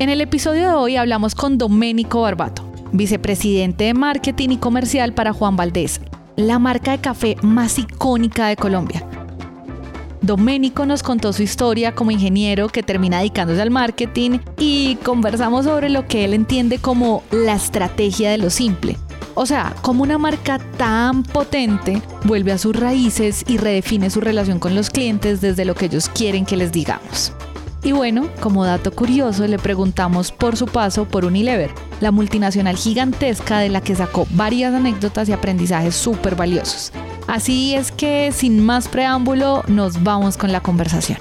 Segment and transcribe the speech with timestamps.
[0.00, 5.34] En el episodio de hoy hablamos con Domenico Barbato, vicepresidente de marketing y comercial para
[5.34, 6.00] Juan Valdés,
[6.36, 9.06] la marca de café más icónica de Colombia.
[10.22, 15.90] Doménico nos contó su historia como ingeniero que termina dedicándose al marketing y conversamos sobre
[15.90, 18.96] lo que él entiende como la estrategia de lo simple.
[19.34, 24.60] O sea, cómo una marca tan potente vuelve a sus raíces y redefine su relación
[24.60, 27.34] con los clientes desde lo que ellos quieren que les digamos.
[27.82, 33.58] Y bueno, como dato curioso, le preguntamos por su paso por Unilever, la multinacional gigantesca
[33.58, 36.92] de la que sacó varias anécdotas y aprendizajes súper valiosos.
[37.26, 41.18] Así es que, sin más preámbulo, nos vamos con la conversación.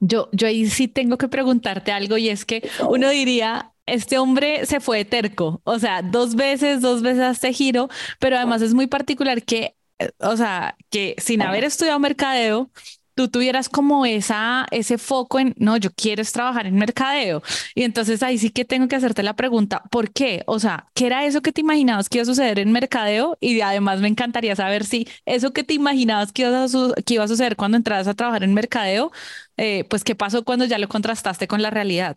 [0.00, 4.66] Yo, yo ahí sí tengo que preguntarte algo y es que uno diría, este hombre
[4.66, 8.74] se fue terco, o sea, dos veces, dos veces a este giro, pero además es
[8.74, 9.76] muy particular que
[10.18, 12.70] o sea, que sin haber estudiado mercadeo,
[13.14, 17.42] tú tuvieras como esa, ese foco en, no, yo quiero trabajar en mercadeo.
[17.74, 20.42] Y entonces ahí sí que tengo que hacerte la pregunta, ¿por qué?
[20.46, 23.36] O sea, ¿qué era eso que te imaginabas que iba a suceder en mercadeo?
[23.40, 26.68] Y además me encantaría saber si eso que te imaginabas que iba a,
[27.04, 29.12] que iba a suceder cuando entras a trabajar en mercadeo,
[29.56, 32.16] eh, pues qué pasó cuando ya lo contrastaste con la realidad.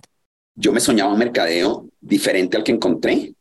[0.55, 3.33] Yo me soñaba un mercadeo diferente al que encontré,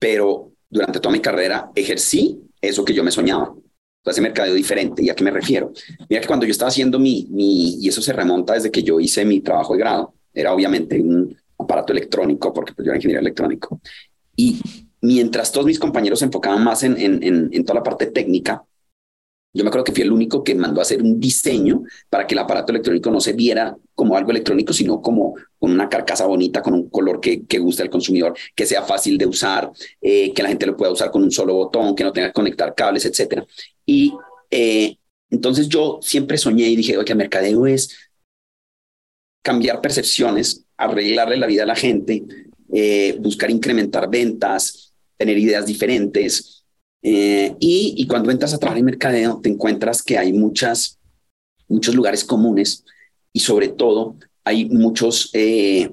[0.00, 3.50] pero durante toda mi carrera ejercí eso que yo me soñaba.
[3.50, 5.02] O sea, ese mercadeo diferente.
[5.02, 5.72] ¿Y a qué me refiero?
[6.08, 8.98] Mira que cuando yo estaba haciendo mi, mi, y eso se remonta desde que yo
[9.00, 13.20] hice mi trabajo de grado, era obviamente un aparato electrónico, porque pues, yo era ingeniero
[13.20, 13.80] electrónico.
[14.34, 14.60] Y
[15.00, 18.64] mientras todos mis compañeros se enfocaban más en, en, en toda la parte técnica,
[19.54, 22.34] yo me acuerdo que fui el único que mandó a hacer un diseño para que
[22.34, 26.62] el aparato electrónico no se viera como algo electrónico, sino como con una carcasa bonita,
[26.62, 29.70] con un color que, que guste al consumidor, que sea fácil de usar,
[30.00, 32.32] eh, que la gente lo pueda usar con un solo botón, que no tenga que
[32.32, 33.46] conectar cables, etcétera.
[33.84, 34.14] Y
[34.50, 34.96] eh,
[35.30, 38.10] entonces yo siempre soñé y dije, oye, mercadeo es
[39.42, 42.22] cambiar percepciones, arreglarle la vida a la gente,
[42.72, 46.61] eh, buscar incrementar ventas, tener ideas diferentes,
[47.02, 50.98] eh, y, cuando entras a trabajar en mercadeo, te encuentras que hay muchas,
[51.68, 52.84] muchos lugares comunes
[53.32, 55.90] y sobre todo hay muchos, eh,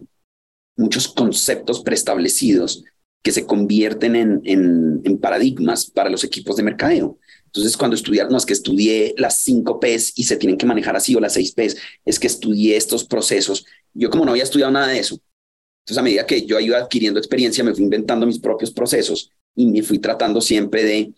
[0.77, 2.83] muchos conceptos preestablecidos
[3.23, 7.17] que se convierten en, en, paradigmas para los equipos de mercadeo.
[7.45, 10.95] Entonces, cuando estudiar, no es que estudié las cinco P's y se tienen que manejar
[10.95, 13.65] así o las seis P's, es que estudié estos procesos.
[13.93, 15.19] Yo como no había estudiado nada de eso,
[15.81, 19.65] entonces a medida que yo iba adquiriendo experiencia, me fui inventando mis propios procesos y
[19.65, 21.13] me fui tratando siempre de,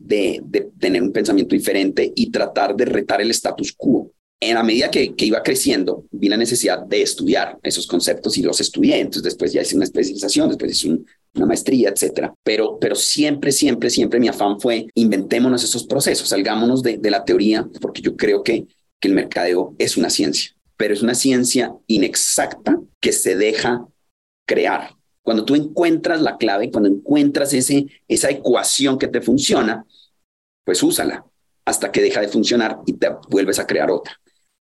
[0.00, 4.10] de, de, tener un pensamiento diferente y tratar de retar el status quo.
[4.40, 8.42] En la medida que, que, iba creciendo, vi la necesidad de estudiar esos conceptos y
[8.42, 8.98] los estudié.
[8.98, 10.98] Entonces después ya hice una especialización, después hice
[11.34, 12.34] una maestría, etcétera.
[12.42, 17.24] Pero, pero siempre, siempre, siempre mi afán fue inventémonos esos procesos, salgámonos de, de la
[17.24, 18.66] teoría, porque yo creo que,
[18.98, 23.86] que el mercadeo es una ciencia, pero es una ciencia inexacta que se deja
[24.46, 24.90] crear.
[25.24, 29.84] Cuando tú encuentras la clave, cuando encuentras ese, esa ecuación que te funciona,
[30.64, 31.24] pues úsala
[31.64, 34.20] hasta que deja de funcionar y te vuelves a crear otra.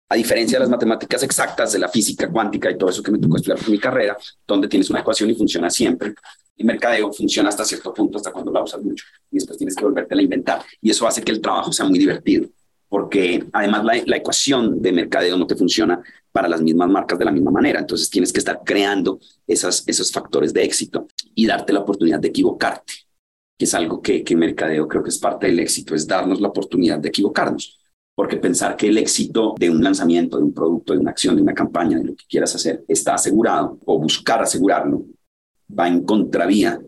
[0.09, 3.19] A diferencia de las matemáticas exactas, de la física cuántica y todo eso que me
[3.19, 6.15] tocó estudiar en mi carrera, donde tienes una ecuación y funciona siempre.
[6.57, 9.85] El mercadeo funciona hasta cierto punto, hasta cuando la usas mucho, y después tienes que
[9.85, 10.63] volverte a inventar.
[10.81, 12.49] Y eso hace que el trabajo sea muy divertido,
[12.89, 16.03] porque además la, la ecuación de mercadeo no te funciona
[16.37, 17.81] para las mismas marcas de la misma manera.
[17.81, 22.29] Entonces tienes que estar creando esas, esos factores de éxito y darte la oportunidad de
[22.29, 22.93] equivocarte,
[23.59, 26.49] que es algo que, que Mercadeo creo que es parte del éxito, es darnos la
[26.49, 27.79] oportunidad de equivocarnos.
[28.15, 31.43] Porque pensar que el éxito de un lanzamiento, de un producto, de una acción, de
[31.43, 35.05] una campaña, de lo que quieras hacer, está asegurado o buscar asegurarlo,
[35.69, 36.81] va en contravía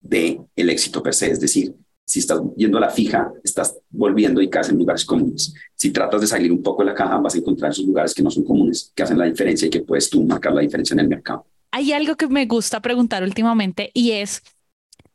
[0.00, 1.30] de el éxito per se.
[1.30, 1.74] Es decir,
[2.08, 5.52] si estás yendo a la fija, estás volviendo y caes en lugares comunes.
[5.74, 8.22] Si tratas de salir un poco de la caja, vas a encontrar esos lugares que
[8.22, 11.00] no son comunes, que hacen la diferencia y que puedes tú marcar la diferencia en
[11.00, 11.44] el mercado.
[11.70, 14.42] Hay algo que me gusta preguntar últimamente y es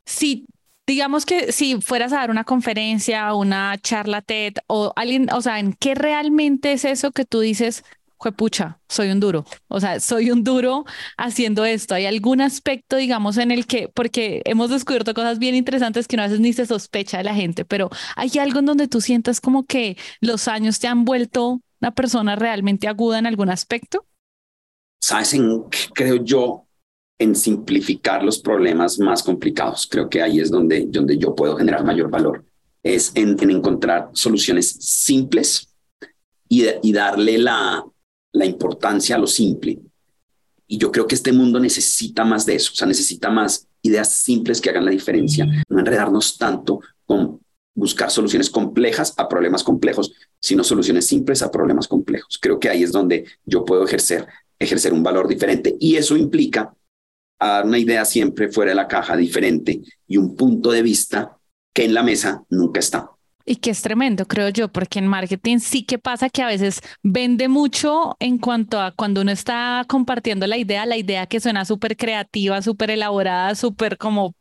[0.05, 0.45] si
[0.85, 5.59] digamos que si fueras a dar una conferencia, una charla TED o alguien, o sea,
[5.59, 7.83] ¿en qué realmente es eso que tú dices?
[8.31, 9.45] Pucha, soy un duro.
[9.67, 10.85] O sea, soy un duro
[11.17, 11.95] haciendo esto.
[11.95, 16.23] ¿Hay algún aspecto, digamos, en el que, porque hemos descubierto cosas bien interesantes que no
[16.23, 19.65] haces ni se sospecha de la gente, pero hay algo en donde tú sientas como
[19.65, 24.05] que los años te han vuelto una persona realmente aguda en algún aspecto?
[25.01, 26.65] ¿Sabes en creo yo?
[27.19, 29.85] En simplificar los problemas más complicados.
[29.89, 32.45] Creo que ahí es donde, donde yo puedo generar mayor valor.
[32.81, 35.73] Es en, encontrar soluciones simples
[36.47, 37.83] y, y darle la,
[38.33, 39.79] la importancia a lo simple.
[40.67, 44.11] Y yo creo que este mundo necesita más de eso, o sea, necesita más ideas
[44.11, 47.39] simples que hagan la diferencia, no enredarnos tanto con
[47.75, 52.37] buscar soluciones complejas a problemas complejos, sino soluciones simples a problemas complejos.
[52.41, 54.27] Creo que ahí es donde yo puedo ejercer,
[54.59, 56.73] ejercer un valor diferente y eso implica
[57.39, 61.37] una idea siempre fuera de la caja diferente y un punto de vista
[61.73, 63.09] que en la mesa nunca está.
[63.45, 66.81] Y que es tremendo, creo yo, porque en marketing sí que pasa que a veces
[67.01, 71.65] vende mucho en cuanto a cuando uno está compartiendo la idea, la idea que suena
[71.65, 74.33] súper creativa, súper elaborada, súper como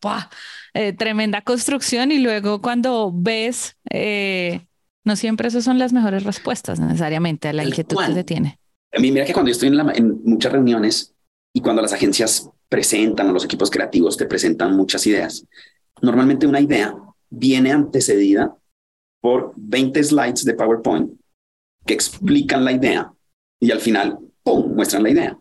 [0.75, 4.67] eh, tremenda construcción y luego cuando ves, eh,
[5.05, 8.59] no siempre esas son las mejores respuestas necesariamente a la inquietud que se tiene.
[8.93, 11.15] A mí mira que cuando yo estoy en, en muchas reuniones
[11.53, 15.45] y cuando las agencias presentan o los equipos creativos te presentan muchas ideas,
[16.01, 16.95] normalmente una idea
[17.31, 18.57] viene antecedida
[19.23, 21.13] por 20 slides de PowerPoint
[21.87, 23.15] que explican la idea
[23.59, 25.39] y al final, ¡pum!, muestran la idea.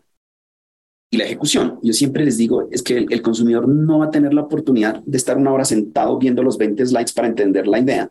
[1.10, 4.32] Y la ejecución, yo siempre les digo, es que el, consumidor no va a tener
[4.32, 8.10] la oportunidad de estar una hora sentado viendo los 20 slides para entender la idea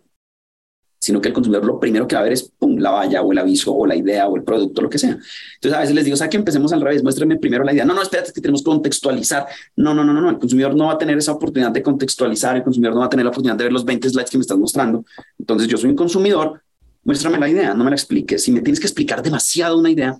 [1.02, 3.32] sino que el consumidor lo primero que va a ver es pum, la valla o
[3.32, 5.18] el aviso o la idea o el producto, lo que sea.
[5.56, 7.86] Entonces a veces les digo, o sea, que empecemos al revés, muéstrenme primero la idea.
[7.86, 9.48] No, no, espérate, que tenemos que contextualizar.
[9.76, 12.56] No, no, no, no, no, el consumidor no va a tener esa oportunidad de contextualizar,
[12.56, 14.44] el consumidor no va a tener la oportunidad de ver los 20 slides que me
[14.44, 15.04] estás mostrando.
[15.40, 16.62] Entonces yo soy un consumidor,
[17.04, 18.44] muéstrame la idea, no me la expliques.
[18.44, 20.16] Si me tienes que explicar demasiado una idea,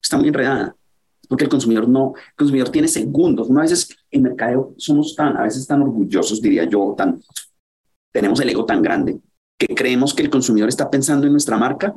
[0.00, 0.76] está muy enredada.
[1.28, 3.48] Porque el consumidor no, el consumidor tiene segundos.
[3.48, 7.20] Una veces en mercadeo somos tan, a veces tan orgullosos, diría yo, tan,
[8.12, 9.18] tenemos el ego tan grande
[9.66, 11.94] que creemos que el consumidor está pensando en nuestra marca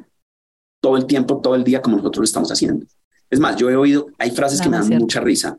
[0.81, 2.85] todo el tiempo, todo el día, como nosotros lo estamos haciendo.
[3.29, 5.57] Es más, yo he oído, hay frases que me dan mucha risa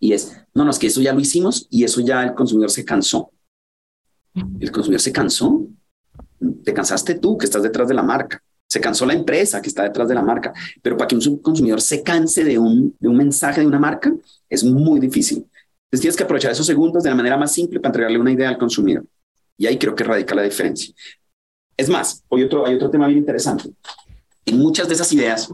[0.00, 2.70] y es, no, no, es que eso ya lo hicimos y eso ya el consumidor
[2.70, 3.30] se cansó.
[4.34, 5.66] El consumidor se cansó.
[6.64, 8.42] Te cansaste tú que estás detrás de la marca.
[8.68, 10.52] Se cansó la empresa que está detrás de la marca.
[10.82, 14.12] Pero para que un consumidor se canse de un, de un mensaje de una marca
[14.48, 15.38] es muy difícil.
[15.38, 18.48] Entonces tienes que aprovechar esos segundos de la manera más simple para entregarle una idea
[18.48, 19.06] al consumidor.
[19.56, 20.94] Y ahí creo que radica la diferencia.
[21.76, 23.70] Es más, hoy otro, hay otro tema bien interesante.
[24.46, 25.52] En muchas de esas ideas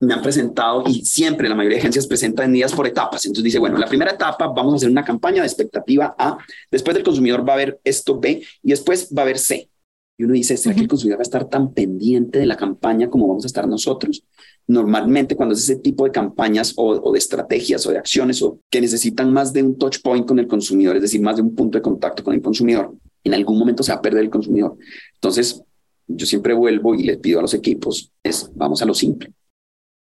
[0.00, 3.24] me han presentado y siempre la mayoría de agencias presentan ideas por etapas.
[3.24, 6.38] Entonces dice, bueno, la primera etapa vamos a hacer una campaña de expectativa A,
[6.70, 9.70] después del consumidor va a ver esto B y después va a haber C.
[10.18, 13.08] Y uno dice, ¿será que el consumidor va a estar tan pendiente de la campaña
[13.08, 14.22] como vamos a estar nosotros?
[14.66, 18.58] Normalmente cuando es ese tipo de campañas o, o, de estrategias o de acciones o
[18.68, 21.54] que necesitan más de un touch point con el consumidor, es decir, más de un
[21.54, 22.94] punto de contacto con el consumidor,
[23.24, 24.76] en algún momento se va a perder el consumidor.
[25.14, 25.62] Entonces,
[26.06, 29.32] yo siempre vuelvo y les pido a los equipos, es vamos a lo simple.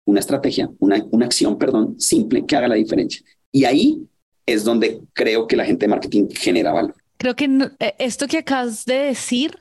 [0.06, 3.22] Una estrategia, una, una acción, perdón, simple que haga la diferencia.
[3.52, 4.06] Y ahí
[4.46, 6.94] es donde creo que la gente de marketing genera valor.
[7.18, 7.44] Creo que
[7.80, 9.58] eh, esto que acabas de decir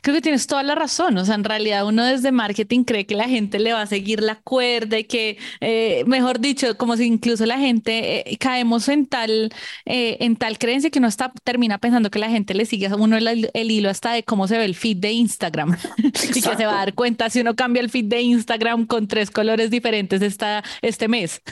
[0.00, 1.16] Creo que tienes toda la razón.
[1.18, 4.22] O sea, en realidad uno desde marketing cree que la gente le va a seguir
[4.22, 9.06] la cuerda y que, eh, mejor dicho, como si incluso la gente eh, caemos en
[9.06, 9.52] tal,
[9.84, 12.96] eh, en tal creencia que uno está, termina pensando que la gente le sigue a
[12.96, 16.66] uno el, hilo hasta de cómo se ve el feed de Instagram y que se
[16.66, 20.22] va a dar cuenta si uno cambia el feed de Instagram con tres colores diferentes
[20.22, 21.42] esta, este mes.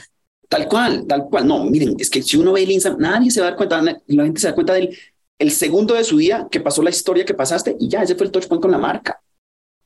[0.51, 1.47] Tal cual, tal cual.
[1.47, 3.81] No, miren, es que si uno ve el Instagram, nadie se va a dar cuenta,
[3.81, 4.97] la gente se da cuenta del
[5.41, 8.27] el segundo de su día que pasó la historia que pasaste y ya, ese fue
[8.27, 9.19] el touch point con la marca.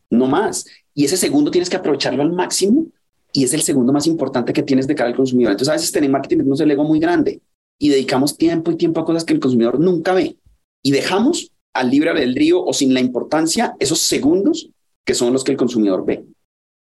[0.10, 0.66] No más.
[0.94, 2.88] Y ese segundo tienes que aprovecharlo al máximo
[3.32, 5.54] y es el segundo más importante que tienes de cara al consumidor.
[5.54, 7.42] Entonces a veces tenemos marketing tenemos el ego muy grande
[7.80, 10.38] y dedicamos tiempo y tiempo a cosas que el consumidor nunca ve
[10.84, 14.70] y dejamos al libre albedrío o sin la importancia esos segundos
[15.06, 16.26] que son los que el consumidor ve.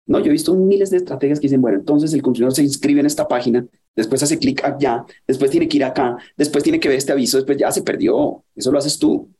[0.06, 2.98] No, yo he visto miles de estrategias que dicen, bueno, entonces el consumidor se inscribe
[2.98, 3.64] en esta página,
[3.94, 7.36] después hace clic allá, después tiene que ir acá, después tiene que ver este aviso,
[7.36, 8.44] después ya se perdió.
[8.54, 9.30] Eso lo haces tú.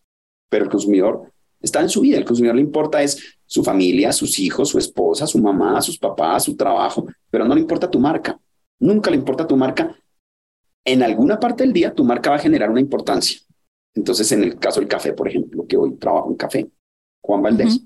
[0.49, 2.19] Pero el consumidor está en su vida.
[2.19, 6.45] El consumidor le importa es su familia, sus hijos, su esposa, su mamá, sus papás,
[6.45, 8.39] su trabajo, pero no le importa tu marca.
[8.79, 9.97] Nunca le importa tu marca.
[10.85, 13.39] En alguna parte del día tu marca va a generar una importancia.
[13.95, 16.69] Entonces, en el caso del café, por ejemplo, que hoy trabajo en café,
[17.21, 17.81] Juan Valdés,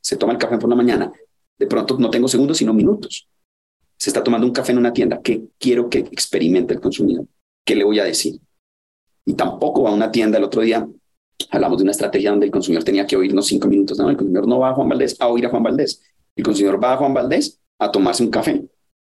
[0.00, 1.12] se toma el café por la mañana
[1.58, 3.28] de pronto no tengo segundos, sino minutos.
[3.98, 5.20] Se está tomando un café en una tienda.
[5.22, 7.26] ¿Qué quiero que experimente el consumidor?
[7.64, 8.40] ¿Qué le voy a decir?
[9.24, 10.88] Y tampoco va a una tienda el otro día.
[11.50, 13.98] Hablamos de una estrategia donde el consumidor tenía que oírnos cinco minutos.
[13.98, 16.02] No, el consumidor no va a Juan Valdés a oír a Juan Valdés.
[16.34, 18.64] El consumidor va a Juan Valdés a tomarse un café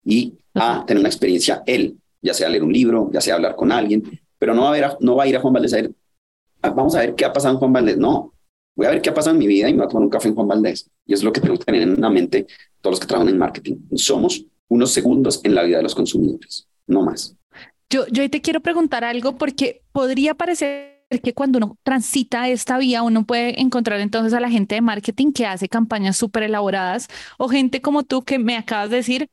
[0.04, 3.72] y a tener una experiencia él, ya sea leer un libro, ya sea hablar con
[3.72, 4.02] alguien,
[4.38, 5.92] pero no va a, ver no va a ir a Juan Valdés a ver,
[6.62, 7.96] ah, vamos a ver qué ha pasado en Juan Valdés.
[7.96, 8.34] No,
[8.76, 10.10] voy a ver qué ha pasado en mi vida y me voy a tomar un
[10.10, 10.90] café en Juan Valdés.
[11.06, 12.46] Y es lo que tenemos que tener en la mente
[12.80, 13.76] todos los que trabajan en marketing.
[13.94, 17.36] Somos unos segundos en la vida de los consumidores, no más.
[17.90, 23.02] Yo, yo te quiero preguntar algo porque podría parecer que cuando uno transita esta vía,
[23.02, 27.48] uno puede encontrar entonces a la gente de marketing que hace campañas súper elaboradas o
[27.48, 29.28] gente como tú que me acabas de decir,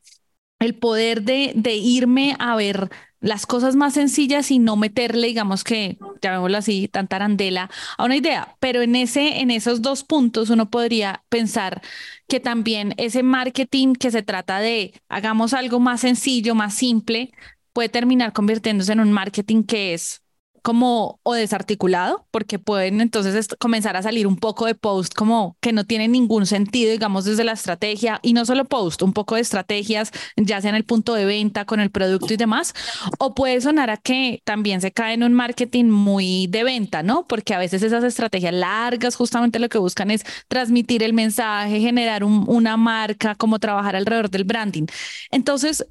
[0.62, 2.90] el poder de, irme a ver
[3.20, 8.16] las cosas más sencillas y no meterle, digamos que, llamémoslo así, tanta arandela a una
[8.16, 8.56] idea.
[8.58, 11.82] Pero en, ese, en esos dos puntos uno podría pensar
[12.28, 17.32] que también ese marketing que se trata de hagamos algo más sencillo, más simple,
[17.72, 20.21] puede terminar convirtiéndose en un marketing que es
[20.62, 25.72] como o desarticulado, porque pueden entonces comenzar a salir un poco de post como que
[25.72, 29.40] no tiene ningún sentido, digamos, desde la estrategia, y no solo post, un poco de
[29.42, 32.74] estrategias, ya sea en el punto de venta, con el producto y demás,
[33.18, 37.26] o puede sonar a que también se cae en un marketing muy de venta, ¿no?
[37.26, 42.24] Porque a veces esas estrategias largas justamente lo que buscan es transmitir el mensaje, generar
[42.24, 44.86] una marca, como trabajar alrededor del branding.
[45.30, 45.86] Entonces,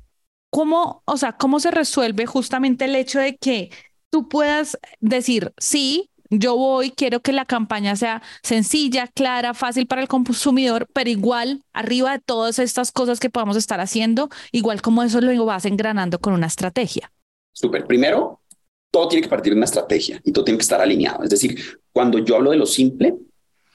[0.50, 3.72] ¿cómo, o sea, cómo se resuelve justamente el hecho de que
[4.12, 10.02] tú puedas decir, sí, yo voy, quiero que la campaña sea sencilla, clara, fácil para
[10.02, 15.04] el consumidor, pero igual arriba de todas estas cosas que podamos estar haciendo, igual como
[15.04, 17.12] eso lo vas engranando con una estrategia.
[17.54, 17.86] Súper.
[17.86, 18.40] Primero,
[18.92, 21.24] todo tiene que partir de una estrategia y todo tiene que estar alineado.
[21.24, 21.60] Es decir,
[21.92, 23.16] cuando yo hablo de lo simple,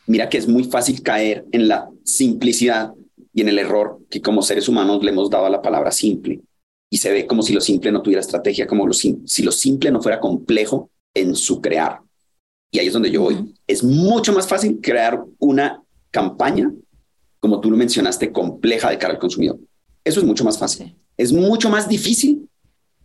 [0.06, 2.92] mira que es muy fácil caer en la simplicidad
[3.34, 6.40] y en el error que como seres humanos le hemos dado a la palabra simple
[6.96, 10.00] y se ve como si lo simple no tuviera estrategia, como si lo simple no
[10.00, 12.00] fuera complejo en su crear.
[12.70, 13.54] Y ahí es donde yo voy.
[13.66, 16.72] Es mucho más fácil crear una campaña,
[17.38, 19.58] como tú lo mencionaste, compleja de cara al consumidor.
[20.04, 20.96] Eso es mucho más fácil.
[21.18, 22.48] Es mucho más difícil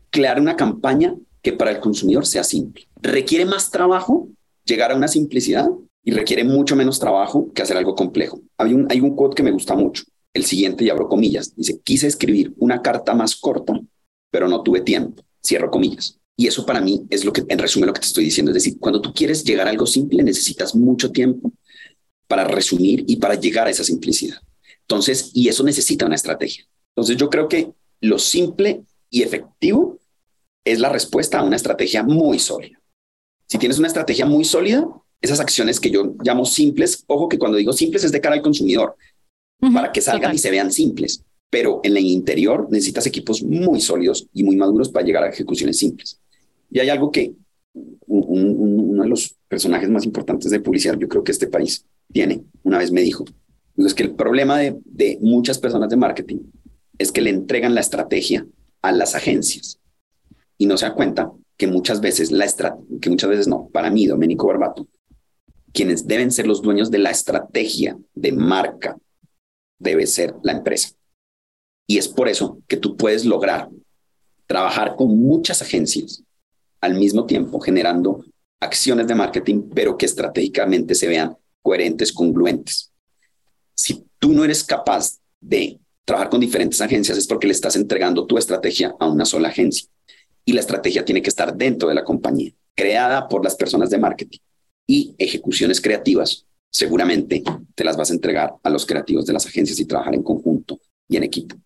[0.09, 2.87] crear una campaña que para el consumidor sea simple.
[3.01, 4.29] Requiere más trabajo
[4.63, 5.69] llegar a una simplicidad
[6.01, 8.39] y requiere mucho menos trabajo que hacer algo complejo.
[8.57, 11.55] Hay un, hay un quote que me gusta mucho el siguiente y abro comillas.
[11.55, 13.79] Dice, quise escribir una carta más corta,
[14.29, 15.23] pero no tuve tiempo.
[15.45, 16.17] Cierro comillas.
[16.37, 18.51] Y eso para mí es lo que, en resumen, lo que te estoy diciendo.
[18.51, 21.51] Es decir, cuando tú quieres llegar a algo simple, necesitas mucho tiempo
[22.27, 24.37] para resumir y para llegar a esa simplicidad.
[24.81, 26.65] Entonces, y eso necesita una estrategia.
[26.95, 29.99] Entonces, yo creo que lo simple y efectivo
[30.63, 32.81] es la respuesta a una estrategia muy sólida.
[33.47, 34.87] Si tienes una estrategia muy sólida,
[35.21, 38.41] esas acciones que yo llamo simples, ojo que cuando digo simples es de cara al
[38.41, 38.95] consumidor,
[39.73, 41.23] para que salgan y se vean simples.
[41.49, 45.77] Pero en el interior necesitas equipos muy sólidos y muy maduros para llegar a ejecuciones
[45.77, 46.19] simples.
[46.71, 47.33] Y hay algo que
[48.07, 52.77] uno de los personajes más importantes de publicidad, yo creo que este país tiene, una
[52.77, 53.25] vez me dijo,
[53.77, 56.39] es que el problema de, de muchas personas de marketing
[56.97, 58.45] es que le entregan la estrategia
[58.81, 59.79] a las agencias
[60.57, 62.45] y no se da cuenta que muchas veces la
[63.01, 64.87] que muchas veces no, para mí, Domenico Barbato,
[65.71, 68.97] quienes deben ser los dueños de la estrategia de marca
[69.81, 70.91] debe ser la empresa.
[71.87, 73.69] Y es por eso que tú puedes lograr
[74.45, 76.23] trabajar con muchas agencias
[76.79, 78.23] al mismo tiempo generando
[78.59, 82.91] acciones de marketing, pero que estratégicamente se vean coherentes, congruentes.
[83.75, 88.25] Si tú no eres capaz de trabajar con diferentes agencias es porque le estás entregando
[88.25, 89.87] tu estrategia a una sola agencia.
[90.45, 93.99] Y la estrategia tiene que estar dentro de la compañía, creada por las personas de
[93.99, 94.39] marketing
[94.87, 97.43] y ejecuciones creativas seguramente
[97.75, 100.79] te las vas a entregar a los creativos de las agencias y trabajar en conjunto
[101.07, 101.57] y en equipo.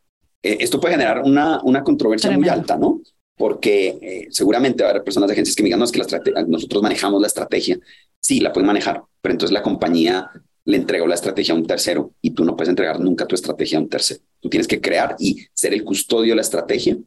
[0.41, 3.01] Eh, esto puede generar una, una controversia muy alta, ¿no?
[3.37, 5.99] Porque eh, seguramente va a haber personas de agencias que me digan, no, es que
[5.99, 7.79] la nosotros manejamos la estrategia.
[8.19, 10.31] Sí, la pueden manejar, pero entonces la compañía
[10.63, 13.77] le entregó la estrategia a un tercero y tú no puedes entregar nunca tu estrategia
[13.77, 14.21] a un tercero.
[14.39, 16.97] Tú tienes que crear y ser el custodio de la estrategia,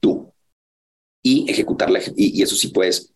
[0.00, 0.32] tú,
[1.22, 2.00] y ejecutarla.
[2.16, 3.12] Y, y eso sí puedes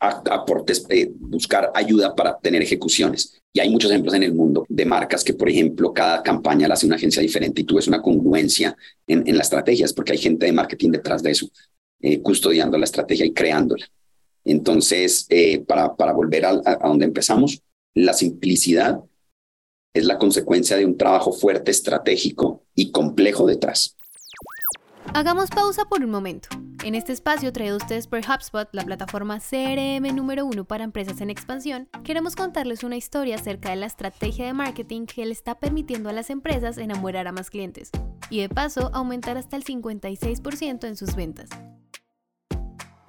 [0.00, 3.40] aportes, eh, buscar ayuda para tener ejecuciones.
[3.52, 6.74] Y hay muchos ejemplos en el mundo de marcas que, por ejemplo, cada campaña la
[6.74, 8.76] hace una agencia diferente y tú ves una congruencia
[9.06, 11.48] en, en la estrategia, es porque hay gente de marketing detrás de eso,
[12.00, 13.86] eh, custodiando la estrategia y creándola.
[14.44, 17.60] Entonces, eh, para, para volver a, a donde empezamos,
[17.94, 19.00] la simplicidad
[19.92, 23.96] es la consecuencia de un trabajo fuerte, estratégico y complejo detrás.
[25.12, 26.48] Hagamos pausa por un momento.
[26.82, 31.28] En este espacio traído ustedes por HubSpot, la plataforma CRM número uno para empresas en
[31.28, 36.08] expansión, queremos contarles una historia acerca de la estrategia de marketing que le está permitiendo
[36.08, 37.90] a las empresas enamorar a más clientes
[38.30, 41.50] y de paso aumentar hasta el 56% en sus ventas.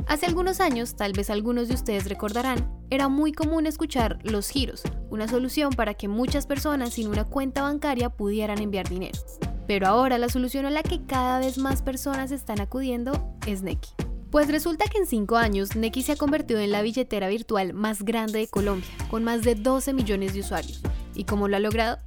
[0.06, 4.84] Hace algunos años, tal vez algunos de ustedes recordarán, era muy común escuchar los giros,
[5.10, 9.18] una solución para que muchas personas sin una cuenta bancaria pudieran enviar dinero.
[9.72, 13.92] Pero ahora la solución a la que cada vez más personas están acudiendo es Neki.
[14.30, 18.04] Pues resulta que en 5 años Neki se ha convertido en la billetera virtual más
[18.04, 20.82] grande de Colombia, con más de 12 millones de usuarios.
[21.16, 22.00] ¿Y cómo lo ha logrado?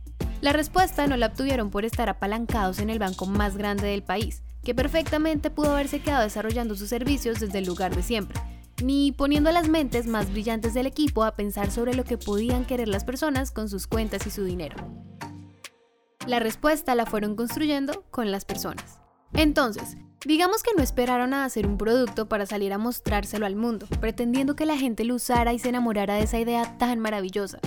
[0.43, 4.43] La respuesta no la obtuvieron por estar apalancados en el banco más grande del país,
[4.63, 8.39] que perfectamente pudo haberse quedado desarrollando sus servicios desde el lugar de siempre,
[8.83, 12.67] ni poniendo a las mentes más brillantes del equipo a pensar sobre lo que podían
[12.67, 14.77] querer las personas con sus cuentas y su dinero.
[16.27, 18.99] La respuesta la fueron construyendo con las personas.
[19.35, 23.87] Entonces, digamos que no esperaron a hacer un producto para salir a mostrárselo al mundo,
[24.01, 27.59] pretendiendo que la gente lo usara y se enamorara de esa idea tan maravillosa,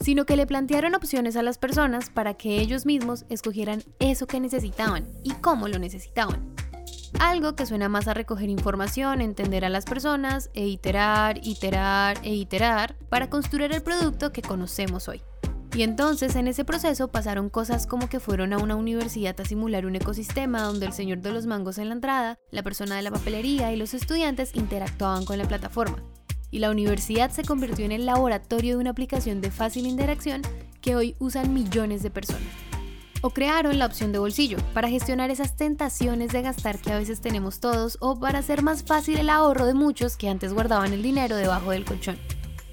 [0.00, 4.38] sino que le plantearon opciones a las personas para que ellos mismos escogieran eso que
[4.38, 6.54] necesitaban y cómo lo necesitaban.
[7.20, 12.34] Algo que suena más a recoger información, entender a las personas e iterar, iterar e
[12.34, 15.22] iterar para construir el producto que conocemos hoy.
[15.74, 19.86] Y entonces en ese proceso pasaron cosas como que fueron a una universidad a simular
[19.86, 23.10] un ecosistema donde el señor de los mangos en la entrada, la persona de la
[23.10, 26.00] papelería y los estudiantes interactuaban con la plataforma.
[26.52, 30.42] Y la universidad se convirtió en el laboratorio de una aplicación de fácil interacción
[30.80, 32.52] que hoy usan millones de personas.
[33.20, 37.20] O crearon la opción de bolsillo para gestionar esas tentaciones de gastar que a veces
[37.20, 41.02] tenemos todos o para hacer más fácil el ahorro de muchos que antes guardaban el
[41.02, 42.16] dinero debajo del colchón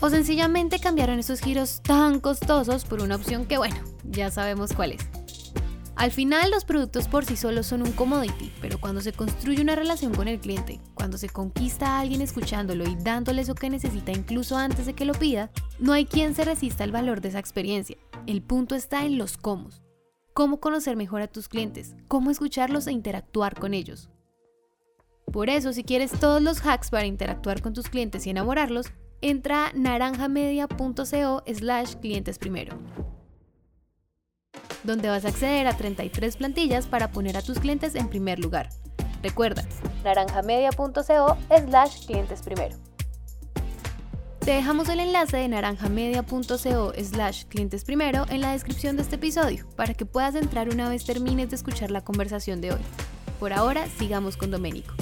[0.01, 4.93] o sencillamente cambiaron esos giros tan costosos por una opción que bueno, ya sabemos cuál
[4.93, 5.07] es.
[5.95, 9.75] Al final los productos por sí solos son un commodity, pero cuando se construye una
[9.75, 14.11] relación con el cliente, cuando se conquista a alguien escuchándolo y dándole eso que necesita
[14.11, 17.39] incluso antes de que lo pida, no hay quien se resista al valor de esa
[17.39, 17.97] experiencia.
[18.25, 19.69] El punto está en los cómo.
[20.33, 24.09] Cómo conocer mejor a tus clientes, cómo escucharlos e interactuar con ellos.
[25.31, 28.91] Por eso, si quieres todos los hacks para interactuar con tus clientes y enamorarlos,
[29.21, 32.77] entra a naranjamedia.co slash clientes primero,
[34.83, 38.69] donde vas a acceder a 33 plantillas para poner a tus clientes en primer lugar.
[39.21, 39.63] Recuerda,
[40.03, 41.37] naranjamedia.co
[41.67, 42.77] slash clientes primero.
[44.39, 49.67] Te dejamos el enlace de naranjamedia.co slash clientes primero en la descripción de este episodio
[49.75, 52.81] para que puedas entrar una vez termines de escuchar la conversación de hoy.
[53.39, 54.95] Por ahora, sigamos con Doménico.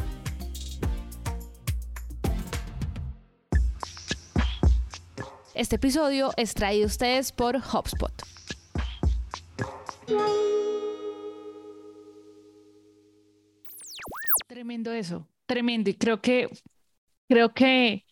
[5.59, 8.13] Este episodio es traído a ustedes por HubSpot.
[14.47, 15.89] Tremendo eso, tremendo.
[15.89, 16.47] Y creo que,
[17.27, 18.05] creo que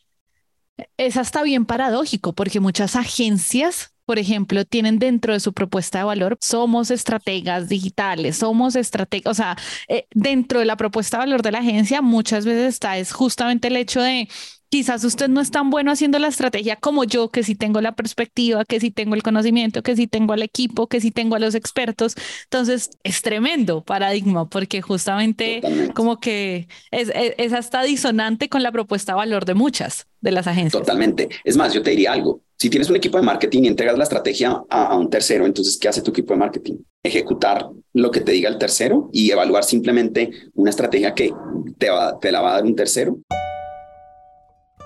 [0.97, 6.03] es hasta bien paradójico porque muchas agencias, por ejemplo, tienen dentro de su propuesta de
[6.03, 9.55] valor, somos estrategas digitales, somos estrategas, o sea,
[9.87, 13.69] eh, dentro de la propuesta de valor de la agencia muchas veces está es justamente
[13.69, 14.27] el hecho de
[14.69, 17.93] quizás usted no es tan bueno haciendo la estrategia como yo, que sí tengo la
[17.93, 21.39] perspectiva, que sí tengo el conocimiento, que sí tengo al equipo, que sí tengo a
[21.39, 22.15] los expertos.
[22.43, 25.61] Entonces, es tremendo paradigma porque justamente
[25.93, 30.47] como que es, es, hasta disonante con la propuesta de valor de muchas de las
[30.47, 30.81] agencias.
[30.81, 31.29] Totalmente.
[31.43, 32.41] Es más, yo te diría algo.
[32.59, 35.87] Si tienes un equipo de marketing y entregas la estrategia a, un tercero, entonces, ¿qué
[35.87, 36.77] hace tu equipo de marketing?
[37.03, 41.31] Ejecutar lo que te diga el tercero y evaluar simplemente una estrategia que
[41.77, 43.19] te, va, te la va a dar un tercero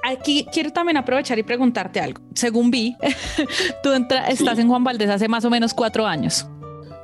[0.04, 2.22] aquí quiero también aprovechar y preguntarte algo.
[2.34, 2.96] Según vi,
[3.84, 3.90] tú
[4.28, 6.48] estás en Juan Valdés hace más o menos cuatro años.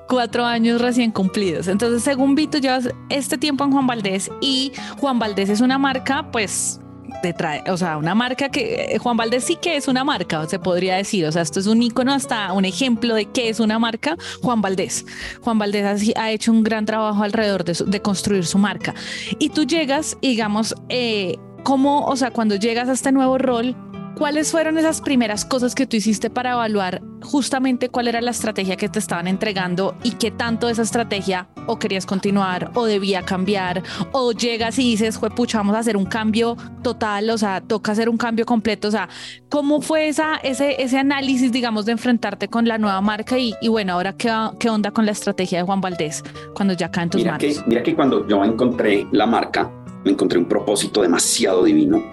[0.07, 1.67] Cuatro años recién cumplidos.
[1.67, 5.77] Entonces, según vi, tú llevas este tiempo en Juan Valdés y Juan Valdés es una
[5.77, 6.79] marca, pues,
[7.23, 10.47] de trae, o sea, una marca que eh, Juan Valdés sí que es una marca,
[10.47, 11.25] se podría decir.
[11.25, 14.17] O sea, esto es un icono, hasta un ejemplo de qué es una marca.
[14.41, 15.05] Juan Valdés.
[15.41, 18.93] Juan Valdés ha, hecho un gran trabajo alrededor de, de, construir su marca.
[19.39, 23.75] Y tú llegas, digamos, eh, ¿Cómo, o sea, cuando llegas a este nuevo rol,
[24.17, 28.75] cuáles fueron esas primeras cosas que tú hiciste para evaluar justamente cuál era la estrategia
[28.75, 33.83] que te estaban entregando y qué tanto esa estrategia o querías continuar o debía cambiar
[34.13, 38.09] o llegas y dices, pucha, vamos a hacer un cambio total, o sea, toca hacer
[38.09, 39.07] un cambio completo, o sea,
[39.49, 43.67] ¿cómo fue esa, ese, ese análisis, digamos, de enfrentarte con la nueva marca y, y
[43.67, 46.23] bueno, ahora qué, qué onda con la estrategia de Juan Valdés
[46.55, 47.57] cuando ya caen tus mira manos?
[47.57, 49.69] Que, mira que cuando yo encontré la marca,
[50.11, 52.03] encontré un propósito demasiado divino,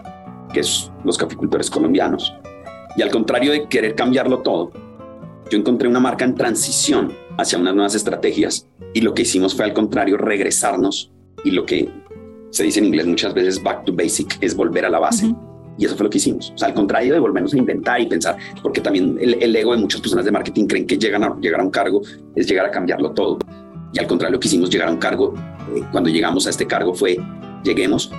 [0.53, 2.35] que es los caficultores colombianos.
[2.97, 4.71] Y al contrario de querer cambiarlo todo,
[5.51, 9.65] yo encontré una marca en transición hacia unas nuevas estrategias y lo que hicimos fue
[9.65, 11.13] al contrario regresarnos
[11.45, 11.91] y lo que
[12.51, 15.35] se dice en inglés muchas veces back to basic es volver a la base.
[15.77, 16.53] Y eso fue lo que hicimos.
[16.55, 19.79] O sea, al contrario de volvernos a inventar y pensar, porque también el, ego de
[19.79, 22.01] muchas personas de marketing creen que llegan a llegar a un cargo
[22.37, 23.39] es llegar a cambiarlo todo.
[23.93, 25.35] Y al contrario, lo que hicimos llegar a un cargo,
[25.75, 27.19] eh, cuando llegamos a este cargo fue
[27.65, 28.13] lleguemos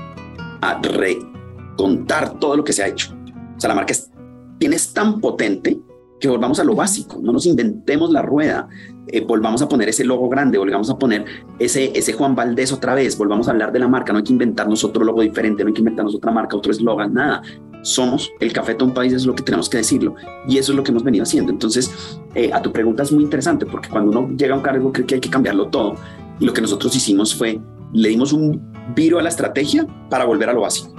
[0.62, 3.16] a recontar todo lo que se ha hecho.
[3.56, 4.12] O sea, la marca es,
[4.58, 5.80] tienes tan potente
[6.20, 8.68] que volvamos a lo básico, no nos inventemos la rueda,
[9.08, 11.26] eh, volvamos a poner ese logo grande, volvamos a poner
[11.60, 14.34] ese, ese Juan Valdés otra vez, volvamos a hablar de la marca, no hay que
[14.34, 17.42] inventarnos otro logo diferente, no hay que inventarnos otra marca, otro eslogan, nada.
[17.84, 20.16] Somos el café de un país, es lo que tenemos que decirlo.
[20.48, 21.52] Y eso es lo que hemos venido haciendo.
[21.52, 24.92] Entonces, eh, a tu pregunta es muy interesante, porque cuando uno llega a un cargo
[24.92, 25.96] cree que hay que cambiarlo todo.
[26.40, 27.62] Y lo que nosotros hicimos fue
[27.96, 30.94] le dimos un viro a la estrategia para volver a lo básico.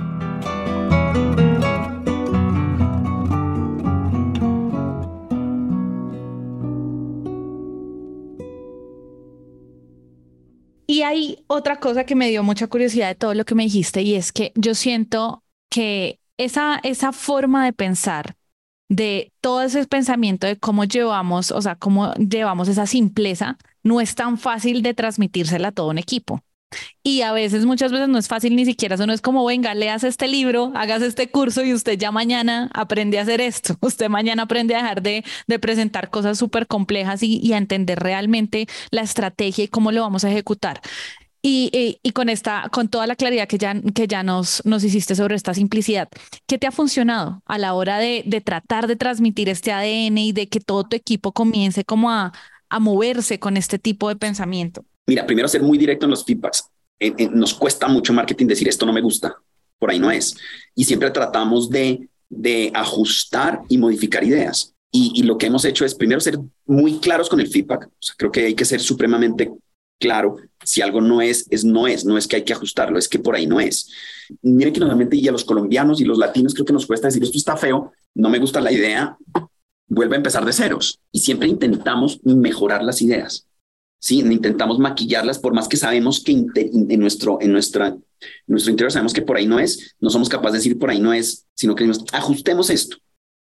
[10.89, 14.01] Y hay otra cosa que me dio mucha curiosidad de todo lo que me dijiste
[14.01, 18.37] y es que yo siento que esa, esa forma de pensar,
[18.89, 24.15] de todo ese pensamiento de cómo llevamos, o sea, cómo llevamos esa simpleza, no es
[24.15, 26.41] tan fácil de transmitírsela a todo un equipo.
[27.03, 29.75] Y a veces, muchas veces no es fácil ni siquiera, eso no es como, venga,
[29.75, 34.09] leas este libro, hagas este curso y usted ya mañana aprende a hacer esto, usted
[34.09, 35.25] mañana aprende a dejar de,
[35.61, 40.31] presentar cosas súper complejas y, a entender realmente la estrategia y cómo lo vamos a
[40.31, 40.81] ejecutar.
[41.43, 45.55] Y, con esta, con toda la claridad que ya, que ya nos, hiciste sobre esta
[45.55, 46.09] simplicidad,
[46.47, 50.33] ¿qué te ha funcionado a la hora de, de tratar de transmitir este ADN y
[50.33, 52.33] de que todo tu equipo comience como a,
[52.69, 54.85] a moverse con este tipo de pensamiento?
[55.07, 56.69] Mira, primero ser muy directo en los feedbacks.
[57.33, 59.37] nos cuesta mucho marketing decir esto no me gusta,
[59.79, 60.37] por ahí no es.
[60.75, 64.75] Y siempre tratamos de, de ajustar y modificar ideas.
[64.93, 67.91] Y, lo que hemos hecho es primero ser muy claros con el feedback.
[68.17, 69.53] Creo que hay que ser supremamente
[70.01, 70.37] claro.
[70.65, 72.05] Si algo no es, es no es.
[72.05, 73.91] No es que hay que ajustarlo, es que por ahí no es.
[74.41, 77.23] Miren que normalmente y a los colombianos y los latinos creo que nos cuesta decir
[77.23, 79.19] esto está feo, no me gusta la idea,
[79.87, 80.99] vuelve a empezar de ceros.
[81.13, 83.47] Y siempre intentamos mejorar las ideas.
[83.99, 87.97] Sí, intentamos maquillarlas por más que sabemos que en nuestro, en nuestra,
[88.47, 91.01] nuestro interior sabemos que por ahí no es, no somos capaces de decir por ahí
[91.01, 92.99] no es, sino que ajustemos esto.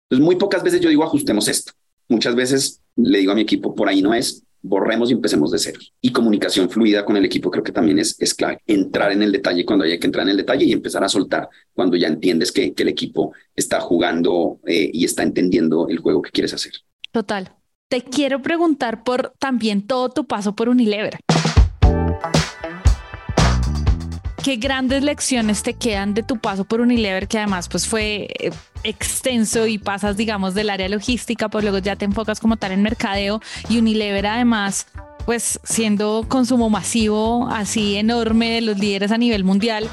[0.08, 1.72] Entonces, muy pocas veces yo digo ajustemos esto.
[2.08, 5.58] Muchas veces le digo a mi equipo por ahí no es, borremos y empecemos de
[5.58, 5.80] cero.
[6.00, 8.60] Y comunicación fluida con el equipo creo que también es, es clave.
[8.66, 11.48] Entrar en el detalle cuando haya que entrar en el detalle y empezar a soltar
[11.72, 16.22] cuando ya entiendes que, que el equipo está jugando eh, y está entendiendo el juego
[16.22, 16.72] que quieres hacer.
[17.10, 17.56] Total.
[17.92, 21.20] Te quiero preguntar por también todo tu paso por Unilever.
[24.42, 28.50] ¿Qué grandes lecciones te quedan de tu paso por Unilever, que además pues fue eh,
[28.82, 32.80] extenso y pasas, digamos, del área logística, pues luego ya te enfocas como tal en
[32.80, 34.86] mercadeo y Unilever además
[35.26, 39.86] pues siendo consumo masivo así enorme de los líderes a nivel mundial,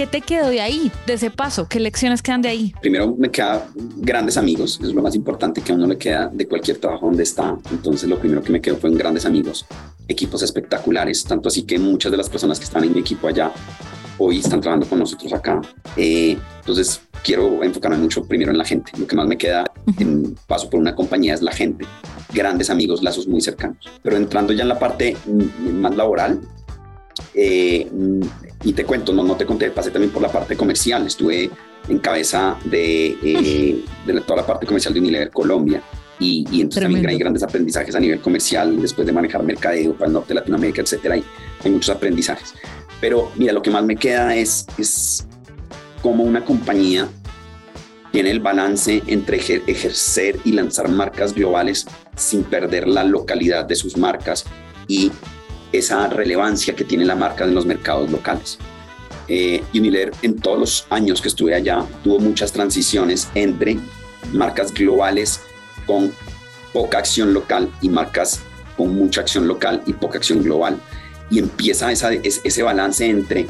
[0.00, 1.68] ¿Qué te quedó de ahí, de ese paso?
[1.68, 2.72] ¿Qué lecciones quedan de ahí?
[2.80, 3.60] Primero me quedan
[3.98, 7.22] grandes amigos, es lo más importante que a uno le queda de cualquier trabajo donde
[7.22, 7.54] está.
[7.70, 9.66] Entonces lo primero que me quedó fue grandes amigos,
[10.08, 13.52] equipos espectaculares, tanto así que muchas de las personas que están en mi equipo allá
[14.16, 15.60] hoy están trabajando con nosotros acá.
[15.98, 18.92] Eh, entonces quiero enfocarme mucho primero en la gente.
[18.96, 21.84] Lo que más me queda en paso por una compañía es la gente.
[22.32, 23.86] Grandes amigos, lazos muy cercanos.
[24.02, 25.14] Pero entrando ya en la parte
[25.72, 26.40] más laboral,
[27.34, 27.88] eh,
[28.64, 31.50] y te cuento, no, no te conté, pasé también por la parte comercial, estuve
[31.88, 35.82] en cabeza de, eh, de toda la parte comercial de Unilever Colombia.
[36.18, 40.08] Y, y entonces también hay grandes aprendizajes a nivel comercial después de manejar mercadeo para
[40.08, 41.14] el norte de Latinoamérica, etcétera.
[41.14, 41.24] Hay,
[41.64, 42.54] hay muchos aprendizajes.
[43.00, 45.26] Pero mira, lo que más me queda es, es
[46.02, 47.08] cómo una compañía
[48.12, 53.96] tiene el balance entre ejercer y lanzar marcas globales sin perder la localidad de sus
[53.96, 54.44] marcas
[54.88, 55.12] y
[55.72, 58.58] esa relevancia que tiene la marca en los mercados locales.
[59.28, 63.78] Eh, Unilever en todos los años que estuve allá tuvo muchas transiciones entre
[64.32, 65.40] marcas globales
[65.86, 66.12] con
[66.72, 68.40] poca acción local y marcas
[68.76, 70.80] con mucha acción local y poca acción global.
[71.30, 73.46] Y empieza esa, ese balance entre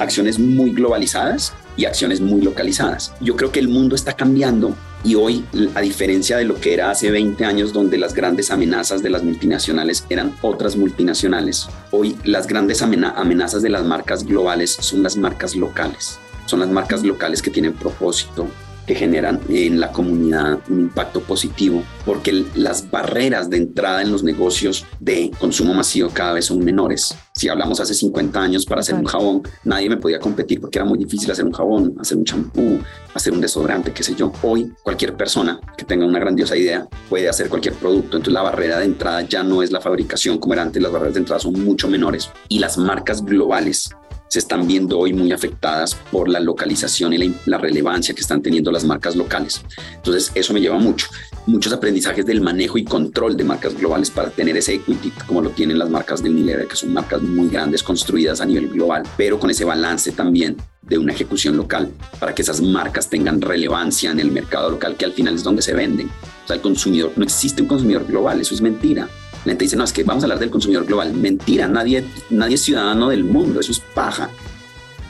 [0.00, 3.12] acciones muy globalizadas y acciones muy localizadas.
[3.20, 6.90] Yo creo que el mundo está cambiando y hoy, a diferencia de lo que era
[6.90, 12.46] hace 20 años, donde las grandes amenazas de las multinacionales eran otras multinacionales, hoy las
[12.46, 16.18] grandes amenazas de las marcas globales son las marcas locales.
[16.46, 18.48] Son las marcas locales que tienen propósito,
[18.86, 24.22] que generan en la comunidad un impacto positivo, porque las barreras de entrada en los
[24.22, 27.14] negocios de consumo masivo cada vez son menores.
[27.34, 30.84] Si hablamos hace 50 años para hacer un jabón, nadie me podía competir porque era
[30.84, 32.78] muy difícil hacer un jabón, hacer un champú,
[33.12, 34.32] hacer un desodorante, qué sé yo.
[34.42, 38.18] Hoy cualquier persona que tenga una grandiosa idea puede hacer cualquier producto.
[38.18, 41.14] Entonces la barrera de entrada ya no es la fabricación como era antes, las barreras
[41.14, 42.30] de entrada son mucho menores.
[42.48, 43.90] Y las marcas globales
[44.34, 48.72] se están viendo hoy muy afectadas por la localización y la, relevancia que están teniendo
[48.72, 49.62] las marcas locales.
[49.94, 51.06] Entonces, eso me lleva mucho,
[51.46, 55.50] muchos aprendizajes del manejo y control de marcas globales para tener ese equity como lo
[55.50, 59.38] tienen las marcas de Unilever, que son marcas muy grandes construidas a nivel global, pero
[59.38, 64.18] con ese balance también de una ejecución local para que esas marcas tengan relevancia en
[64.18, 66.08] el mercado local, que al final es donde se venden.
[66.08, 69.08] O sea, el consumidor, no existe un consumidor global, eso es mentira.
[69.44, 71.12] La gente dice, no, es que vamos a hablar del consumidor global.
[71.12, 74.30] Mentira, nadie, nadie es ciudadano del mundo, eso es paja.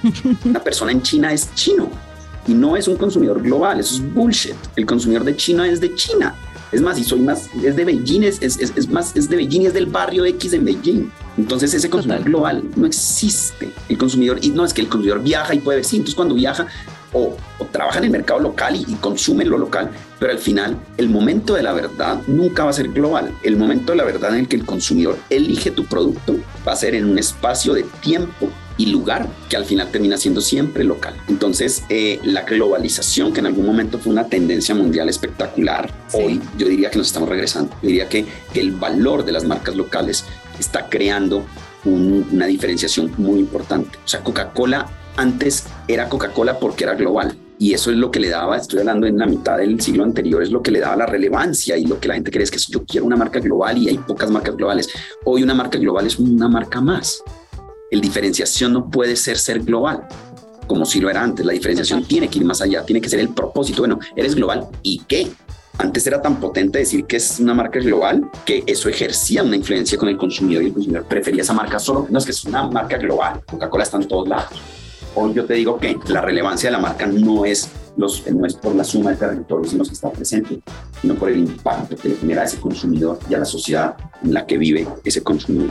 [0.44, 1.88] La persona en China es chino
[2.46, 4.54] y no es un consumidor global, eso es bullshit.
[4.76, 6.34] El consumidor de China es de China.
[6.72, 9.66] Es más, y soy más, es de Beijing, es, es, es, más, es de Beijing,
[9.66, 11.08] es del barrio X en Beijing.
[11.38, 13.70] Entonces ese consumidor global no existe.
[13.88, 16.34] El consumidor, y no es que el consumidor viaja y puede ver, sí, entonces cuando
[16.34, 16.66] viaja
[17.14, 17.36] o,
[17.72, 21.54] trabaja en el mercado local y, y, consume lo local, pero al final el momento
[21.54, 23.32] de la verdad nunca va a ser global.
[23.42, 26.76] El momento de la verdad en el que el consumidor elige tu producto va a
[26.76, 31.14] ser en un espacio de tiempo y lugar que al final termina siendo siempre local.
[31.28, 36.66] Entonces, eh, la globalización, que en algún momento fue una tendencia mundial espectacular, hoy yo
[36.68, 37.74] diría que nos estamos regresando.
[37.82, 40.24] Yo diría que, el valor de las marcas locales
[40.58, 41.44] está creando
[41.84, 43.98] una diferenciación muy importante.
[44.04, 47.36] O sea, Coca-Cola antes era Coca-Cola porque era global.
[47.58, 50.42] Y eso es lo que le daba, estoy hablando en la mitad del siglo anterior,
[50.42, 52.58] es lo que le daba la relevancia y lo que la gente cree es que
[52.58, 54.88] yo quiero una marca global y hay pocas marcas globales.
[55.24, 57.22] Hoy una marca global es una marca más.
[57.90, 60.04] El diferenciación no puede ser ser global,
[60.66, 61.46] como si lo era antes.
[61.46, 63.82] La diferenciación tiene que ir más allá, tiene que ser el propósito.
[63.82, 65.30] Bueno, eres global y qué?
[65.78, 69.96] Antes era tan potente decir que es una marca global que eso ejercía una influencia
[69.96, 72.06] con el consumidor y el consumidor prefería esa marca solo.
[72.10, 73.42] No es que es una marca global.
[73.46, 74.50] Coca-Cola está en todos lados.
[75.16, 78.54] Hoy yo te digo que la relevancia de la marca no es, los, no es
[78.54, 80.60] por la suma de territorios en los que está presente,
[81.00, 84.34] sino por el impacto que le genera a ese consumidor y a la sociedad en
[84.34, 85.70] la que vive ese consumidor.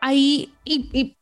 [0.00, 1.16] Ahí y,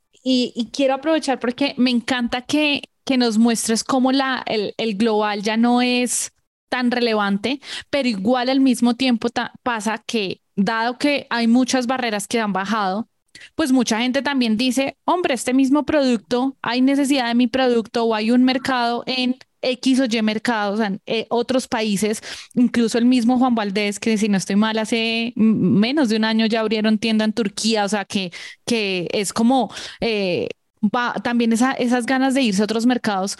[0.72, 5.83] quiero aprovechar porque me encanta que, que nos muestres cómo la, el, global ya no
[5.83, 6.33] es
[6.70, 9.28] tan relevante, pero igual al mismo tiempo
[9.62, 13.10] pasa que dado que hay muchas barreras que han bajado,
[13.55, 18.14] pues mucha gente también dice, hombre, este mismo producto, hay necesidad de mi producto o
[18.14, 22.22] hay un mercado en X o Y mercados, en eh, otros países,
[22.55, 26.46] incluso el mismo Juan Valdés, que si no estoy mal, hace menos de un año
[26.46, 28.33] ya abrieron tienda en Turquía, o sea, que,
[28.64, 30.48] que es como eh,
[30.83, 33.37] va, también esa, esas ganas de irse a otros mercados.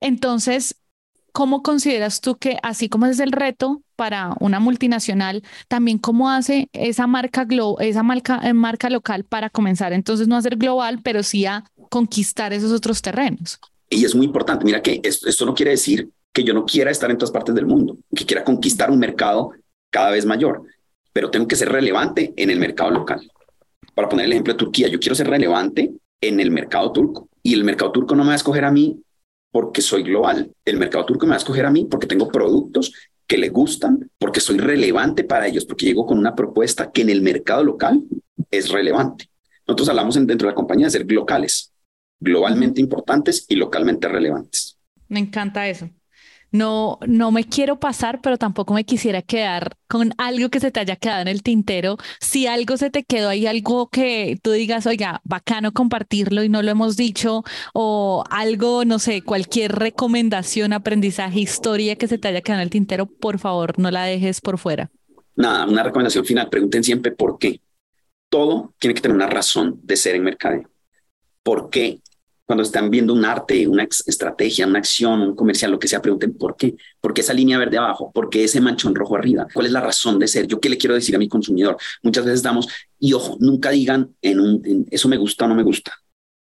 [0.00, 0.76] Entonces,
[1.34, 6.68] ¿cómo consideras tú que así como es el reto para una multinacional, también cómo hace
[6.72, 7.44] esa marca,
[7.80, 11.64] esa marca, eh, marca local para comenzar entonces no a ser global, pero sí a
[11.90, 13.58] conquistar esos otros terrenos?
[13.90, 14.64] Y es muy importante.
[14.64, 17.66] Mira que esto, no quiere decir que yo no quiera estar en todas partes del
[17.66, 19.50] mundo, que quiera conquistar un mercado
[19.90, 20.62] cada vez mayor,
[21.12, 23.28] pero tengo que ser relevante en el mercado local.
[23.92, 27.54] Para poner el ejemplo de Turquía, yo quiero ser relevante en el mercado turco y
[27.54, 29.00] el mercado turco no me va a escoger a mí
[29.54, 30.52] porque soy global.
[30.64, 32.92] El mercado turco me va a escoger a mí porque tengo productos
[33.24, 37.10] que le gustan, porque soy relevante para ellos, porque llego con una propuesta que en
[37.10, 38.02] el mercado local
[38.50, 39.28] es relevante.
[39.64, 41.72] Nosotros hablamos dentro de la compañía de ser locales
[42.18, 44.76] globalmente importantes y localmente relevantes.
[45.06, 45.88] Me encanta eso.
[46.54, 50.78] No, no me quiero pasar, pero tampoco me quisiera quedar con algo que se te
[50.78, 51.96] haya quedado en el tintero.
[52.20, 56.62] Si algo se te quedó ahí, algo que tú digas, oiga, bacano compartirlo y no
[56.62, 62.40] lo hemos dicho, o algo, no sé, cualquier recomendación, aprendizaje, historia que se te haya
[62.40, 64.92] quedado en el tintero, por favor, no la dejes por fuera.
[65.34, 66.48] Nada, una recomendación final.
[66.50, 67.60] Pregunten siempre por qué.
[68.28, 70.70] Todo tiene que tener una razón de ser en mercadeo.
[71.42, 71.98] ¿Por qué
[72.46, 76.34] cuando están viendo un arte, una estrategia, una acción, un comercial, lo que sea, pregunten
[76.34, 76.76] por qué.
[77.00, 78.10] ¿Por qué esa línea verde abajo?
[78.12, 79.46] ¿Por qué ese manchón rojo arriba?
[79.52, 80.46] ¿Cuál es la razón de ser?
[80.46, 81.76] ¿Yo qué le quiero decir a mi consumidor?
[82.02, 85.62] Muchas veces damos, y ojo, nunca digan en un, eso me gusta o no me
[85.62, 85.92] gusta.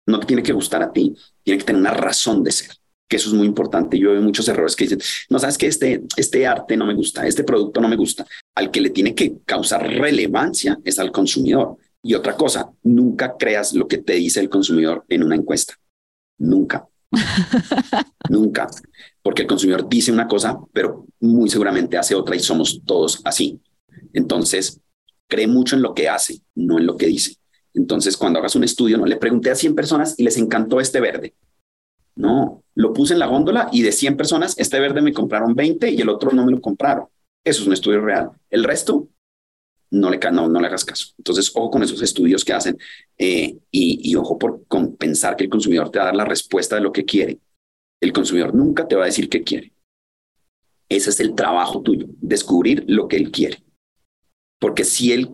[0.06, 2.72] No te tiene que gustar a ti, tiene que tener una razón de ser
[3.12, 4.00] que eso es muy importante.
[4.00, 7.28] Yo veo muchos errores que dicen, no sabes que este, este arte no me gusta,
[7.28, 8.26] este producto no me gusta.
[8.56, 11.76] Al que le tiene que causar relevancia es al consumidor.
[12.02, 15.76] Y otra cosa, nunca creas lo que te dice el consumidor en una encuesta.
[16.42, 16.88] Nunca.
[18.30, 18.68] Nunca.
[19.22, 23.62] Porque el consumidor dice una cosa, pero muy seguramente hace otra y somos todos así.
[24.14, 24.82] Entonces,
[25.28, 27.36] cree mucho en lo que hace, no en lo que dice.
[27.74, 31.00] Entonces, cuando hagas un estudio, no le pregunté a 100 personas y les encantó este
[31.00, 31.36] verde.
[32.16, 35.92] No, lo puse en la góndola y de 100 personas, este verde me compraron 20
[35.92, 37.06] y el otro no me lo compraron.
[37.44, 38.32] Eso es un estudio real.
[38.50, 39.08] El resto
[39.92, 41.14] no le, no, no le hagas caso.
[41.18, 42.78] Entonces, ojo con esos estudios que hacen
[43.18, 46.76] eh, y, ojo por con pensar que el consumidor te va a dar la respuesta
[46.76, 47.40] de lo que quiere.
[48.00, 49.74] El consumidor nunca te va a decir qué quiere.
[50.90, 53.64] Ese es el trabajo tuyo, descubrir lo que él quiere.
[54.60, 55.30] Porque si él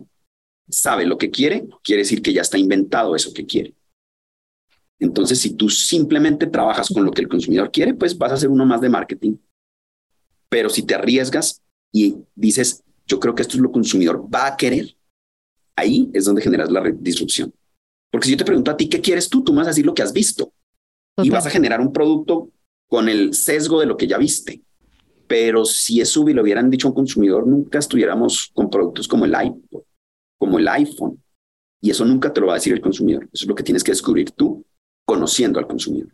[0.68, 3.74] sabe lo que quiere, quiere decir que ya está inventado eso que quiere.
[5.00, 8.48] Entonces, si tú simplemente trabajas con lo que el consumidor quiere, pues vas a hacer
[8.48, 9.36] uno más de marketing.
[10.48, 14.28] Pero si te arriesgas y dices, yo creo que esto es lo que el consumidor
[14.32, 14.94] va a querer,
[15.74, 17.52] ahí es donde generas la disrupción.
[18.10, 19.42] Porque si yo te pregunto a ti, ¿qué quieres tú?
[19.42, 20.52] Tú vas a decir lo que has visto
[21.22, 22.50] y vas a generar un producto
[22.88, 24.62] con el sesgo de lo que ya viste.
[25.26, 29.32] Pero si eso lo hubieran dicho a un consumidor, nunca estuviéramos con productos como el
[29.32, 29.82] iPod,
[30.38, 31.22] como el iPhone.
[31.80, 33.24] Y eso nunca te lo va a decir el consumidor.
[33.32, 34.64] Eso es lo que tienes que descubrir tú
[35.04, 36.10] conociendo al consumidor.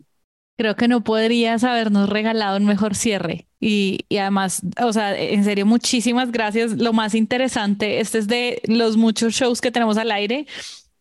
[0.57, 3.49] Creo que no podrías habernos regalado un mejor cierre.
[3.61, 6.73] Y, y, además, o sea, en serio, muchísimas gracias.
[6.79, 10.47] Lo más interesante, este es de los muchos shows que tenemos al aire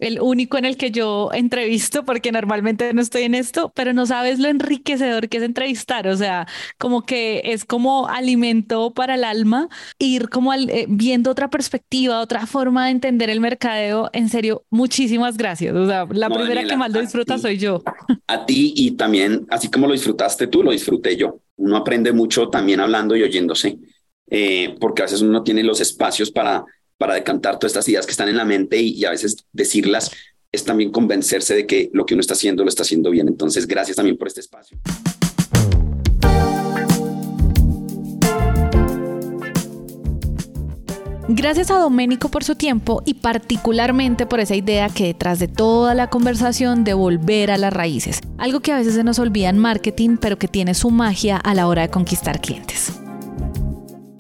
[0.04, 4.06] el único en el que yo entrevisto, porque normalmente no estoy en esto, pero no
[4.06, 9.24] sabes lo enriquecedor que es entrevistar, o sea, como que es como alimento para el
[9.24, 14.66] alma, ir como eh, viendo otra perspectiva, otra forma de entender el mercadeo, en serio,
[14.70, 17.82] muchísimas gracias, o sea, la primera que más lo disfruta soy yo.
[18.28, 21.40] A ti y también, así como lo disfrutaste tú, lo disfruté yo.
[21.56, 23.78] Uno aprende mucho también hablando y oyéndose,
[24.30, 26.66] eh, porque a veces uno tiene los espacios para
[26.98, 30.12] para decantar todas estas ideas que están en la mente y, a veces decirlas
[30.52, 33.28] es también convencerse de que lo que uno está haciendo lo está haciendo bien.
[33.28, 34.78] Entonces, gracias también por este espacio.
[41.28, 45.96] Gracias a Doménico por su tiempo y particularmente por esa idea que detrás de toda
[45.96, 49.58] la conversación de volver a las raíces, algo que a veces se nos olvida en
[49.58, 53.03] marketing, pero que tiene su magia a la hora de conquistar clientes.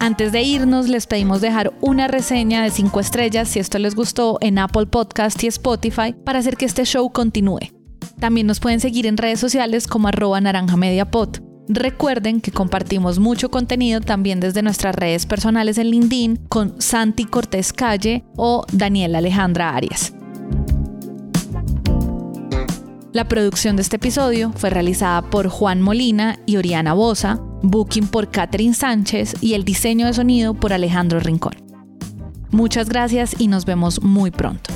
[0.03, 4.37] Antes de irnos, les pedimos dejar una reseña de 5 estrellas si esto les gustó
[4.41, 7.71] en Apple Podcast y Spotify para hacer que este show continúe.
[8.19, 11.37] También nos pueden seguir en redes sociales como arroba naranjamediapod.
[11.69, 17.71] Recuerden que compartimos mucho contenido también desde nuestras redes personales en LinkedIn con Santi Cortés
[17.71, 20.13] Calle o Daniela Alejandra Arias.
[23.13, 28.31] La producción de este episodio fue realizada por Juan Molina y Oriana Bosa, booking por
[28.31, 31.53] Catherine Sánchez y el diseño de sonido por Alejandro Rincón.
[32.49, 34.73] Muchas gracias y nos vemos muy pronto.